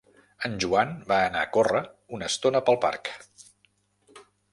En 0.47 0.53
Joan 0.63 0.93
va 1.11 1.19
anar 1.25 1.43
a 1.43 1.49
córrer 1.57 1.81
una 2.19 2.29
estona 2.33 2.61
pel 2.71 2.79
parc. 2.87 3.13